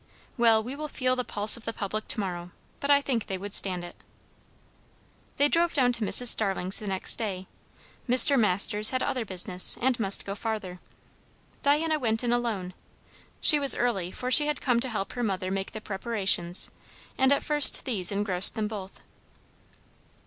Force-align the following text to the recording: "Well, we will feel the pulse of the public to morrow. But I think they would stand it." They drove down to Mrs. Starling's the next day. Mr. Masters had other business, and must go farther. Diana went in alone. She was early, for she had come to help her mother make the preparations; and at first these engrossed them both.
"Well, 0.35 0.63
we 0.63 0.75
will 0.75 0.87
feel 0.87 1.15
the 1.15 1.23
pulse 1.23 1.57
of 1.57 1.65
the 1.65 1.73
public 1.73 2.07
to 2.07 2.19
morrow. 2.19 2.49
But 2.79 2.89
I 2.89 3.01
think 3.03 3.27
they 3.27 3.37
would 3.37 3.53
stand 3.53 3.83
it." 3.83 3.95
They 5.37 5.47
drove 5.47 5.75
down 5.75 5.93
to 5.93 6.03
Mrs. 6.03 6.29
Starling's 6.29 6.79
the 6.79 6.87
next 6.87 7.17
day. 7.17 7.45
Mr. 8.09 8.35
Masters 8.39 8.89
had 8.89 9.03
other 9.03 9.25
business, 9.25 9.77
and 9.79 9.99
must 9.99 10.25
go 10.25 10.33
farther. 10.33 10.79
Diana 11.61 11.99
went 11.99 12.23
in 12.23 12.33
alone. 12.33 12.73
She 13.41 13.59
was 13.59 13.75
early, 13.75 14.11
for 14.11 14.31
she 14.31 14.47
had 14.47 14.59
come 14.59 14.79
to 14.79 14.89
help 14.89 15.11
her 15.13 15.21
mother 15.21 15.51
make 15.51 15.71
the 15.71 15.79
preparations; 15.81 16.71
and 17.15 17.31
at 17.31 17.43
first 17.43 17.85
these 17.85 18.11
engrossed 18.11 18.55
them 18.55 18.67
both. 18.67 19.01